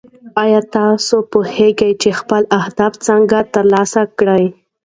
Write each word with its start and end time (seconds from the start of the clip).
ایا 0.43 0.61
ته 0.73 0.83
پوهېږې 1.31 1.91
چې 2.01 2.09
خپل 2.19 2.41
اهداف 2.59 2.93
څنګه 3.07 3.39
ترلاسه 3.53 4.01
کړې؟ 4.19 4.43